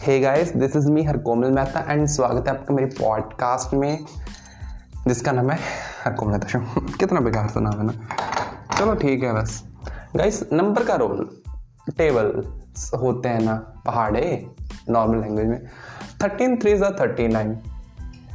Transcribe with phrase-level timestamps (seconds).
[0.00, 4.04] Hey guys this is me Harkomal Mehta and स्वागत है आपका मेरे पॉडकास्ट में,
[5.08, 5.58] जिसका नाम है
[6.04, 7.92] हरकोमल मेहता शो कितना बेकार सा नाम है ना।
[8.78, 9.62] चलो ठीक है बस।
[10.16, 11.24] गाइस नंबर का रोल
[11.90, 12.30] टेबल
[13.00, 13.54] होते हैं ना,
[13.86, 14.46] पहाड़े
[14.88, 15.66] नॉर्मल लैंग्वेज में।
[16.22, 17.54] थर्टीन थ्री ज़ा थर्टी नाइन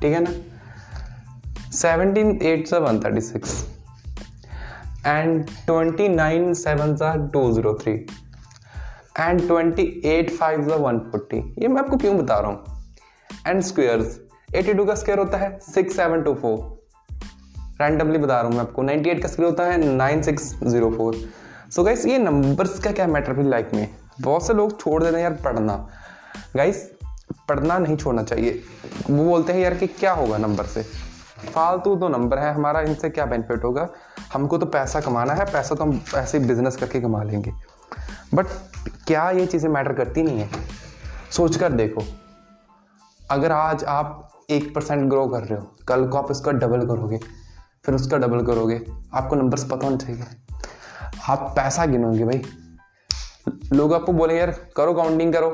[0.00, 3.54] ठीक है ना। सेवनटीन एट ज़ा one thirty six
[5.06, 7.96] and twenty nine seven ज़ा two zero three
[9.18, 12.64] and twenty eight five one forty ये मैं आपको क्यों बता रहा हूँ?
[13.46, 14.18] एंड स्क्वेयर्स
[14.54, 16.58] एटी टू का स्क्वेयर होता है six seven two four
[17.80, 18.82] randomly बता रहा हूँ मैं आपको.
[18.82, 21.16] नाइन्टी एट का स्क्वेयर होता है nine six zero four
[21.70, 23.88] so guys ये नंबर्स का क्या मैटर फिर लाइफ में?
[24.20, 25.76] बहुत से लोग छोड़ देते हैं यार पढ़ना.
[26.56, 26.90] गाइस
[27.48, 28.62] पढ़ना नहीं छोड़ना चाहिए.
[29.10, 30.82] वो बोलते हैं यार कि क्या होगा नंबर से?
[31.54, 33.88] फालतू तो नंबर है हमारा, इनसे क्या बेनिफिट होगा?
[34.32, 37.52] हमको तो पैसा कमाना है, पैसा तो हम ऐसे बिज़नेस करके कमा लेंगे.
[38.34, 38.46] बट
[39.06, 40.48] क्या ये चीज़ें मैटर करती नहीं है?
[41.30, 42.02] सोच कर देखो।
[43.30, 47.18] अगर आज आप एक परसेंट ग्रो कर रहे हो, कल को आप इसका डबल करोगे,
[47.84, 48.80] फिर उसका डबल करोगे,
[49.14, 50.24] आपको नंबर्स पता होना चाहिए।
[51.28, 52.42] आप पैसा गिनोगे भाई।
[53.72, 55.50] लोग आपको बोले यार, करो काउंटिंग करो।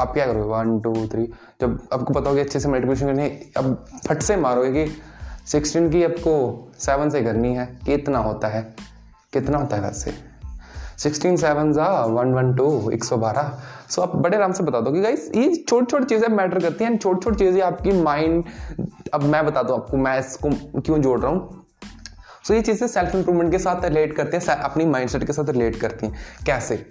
[0.00, 0.48] आप क्या करोगे?
[0.48, 1.24] वन टू थ्री
[1.60, 4.92] जब आपको पता होगा अच्छे से मल्टीप्लिकेशन करनी अब फट से मारोगे कि
[5.46, 6.34] सिक्सटीन की आपको
[6.78, 8.62] सेवन से करनी है कितना होता है,
[9.32, 10.31] कितना होता है वैसे?
[10.98, 13.52] सिक्सटीन सेवन ज़ा वन वन टू एक सौ बारह।
[13.90, 16.96] सो आप बड़े आराम से बता दो गाइस ये छोटी छोटी चीज़ें मैटर करती हैं
[16.98, 18.44] छोटी छोटी चीज़ें आपकी माइंड
[19.14, 21.66] अब मैं बता दूँ आपको मैं इसको क्यों जोड़ रहा हूँ?
[22.42, 25.50] सो so, ये चीज़ें सेल्फ इंप्रूवमेंट के साथ रिलेट करती हैं अपनी माइंडसेट के साथ
[25.50, 26.84] रिलेट करती हैं। कैसे?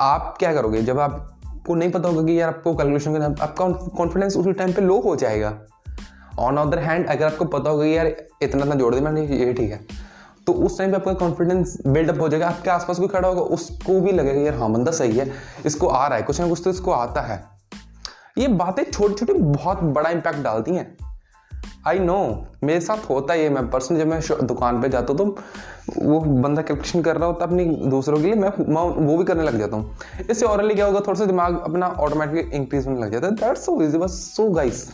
[0.00, 4.36] आप क्या करोगे जब आपको नहीं पता होगा कि यार आपको कैलकुलेशन करना आपका कॉन्फिडेंस
[4.36, 5.58] उसी टाइम पे लो हो जाएगा।
[6.38, 9.70] ऑन अदर हैंड अगर आपको पता होगा यार इतना इतना जोड़ दिया मैंने ये ठीक
[9.70, 9.80] है।
[10.46, 14.00] तो उस टाइम पे आपका कॉन्फिडेंस बिल्डअप हो जाएगा, आपके आसपास कोई खड़ा होगा, उसको
[14.00, 15.30] भी लगेगा, यार हाँ बंदा सही है,
[15.66, 17.42] इसको आ रहा है, कुछ ना कुछ तो इसको आता है।
[18.38, 20.96] ये बातें छोटी छोटी बहुत बड़ा इम्पैक्ट डालती हैं।
[21.86, 22.16] आई नो
[22.64, 26.62] मेरे साथ होता है मैं पर्सनल जब मैं दुकान पे जाता हूँ तो वो बंदा
[26.62, 28.48] कैलकुलेशन कर रहा होता अपनी दूसरों के लिए, मैं
[29.06, 32.56] वो भी करने लग जाता हूँ। इससे ऑरली क्या होगा, थोड़ा सा दिमाग अपना ऑटोमेटिकली
[32.56, 34.88] इंक्रीज होने लग जाता है। दैट्स सो इजी बस सो गाइस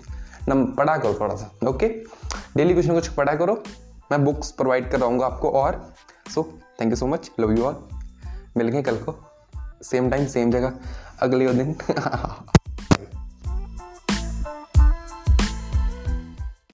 [0.48, 1.88] नम, पढ़ा करो थोड़ा सा ओके
[2.56, 3.62] डेली कुछ ना कुछ पढ़ा करो।
[4.12, 5.94] मैं बुक्स प्रोवाइड कराऊँगा आपको और
[6.34, 7.88] so thank you so much love you all
[8.56, 9.16] मिलेंगे कल को
[9.82, 10.72] सेम टाइम सेम जगह,
[11.20, 11.76] अगले दिन.